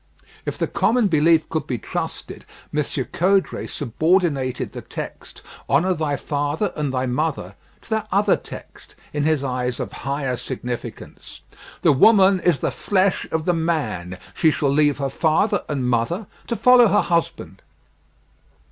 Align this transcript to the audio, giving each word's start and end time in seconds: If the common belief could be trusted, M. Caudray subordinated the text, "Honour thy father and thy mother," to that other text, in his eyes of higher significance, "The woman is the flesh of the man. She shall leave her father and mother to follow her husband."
If 0.47 0.57
the 0.57 0.65
common 0.65 1.09
belief 1.09 1.47
could 1.47 1.67
be 1.67 1.77
trusted, 1.77 2.43
M. 2.75 2.83
Caudray 3.13 3.67
subordinated 3.67 4.71
the 4.71 4.81
text, 4.81 5.43
"Honour 5.69 5.93
thy 5.93 6.15
father 6.15 6.73
and 6.75 6.91
thy 6.91 7.05
mother," 7.05 7.53
to 7.83 7.89
that 7.91 8.07
other 8.11 8.35
text, 8.35 8.95
in 9.13 9.25
his 9.25 9.43
eyes 9.43 9.79
of 9.79 9.91
higher 9.91 10.37
significance, 10.37 11.41
"The 11.83 11.91
woman 11.91 12.39
is 12.39 12.57
the 12.61 12.71
flesh 12.71 13.27
of 13.31 13.45
the 13.45 13.53
man. 13.53 14.17
She 14.33 14.49
shall 14.49 14.71
leave 14.71 14.97
her 14.97 15.11
father 15.11 15.63
and 15.69 15.87
mother 15.87 16.25
to 16.47 16.55
follow 16.55 16.87
her 16.87 17.01
husband." 17.01 17.61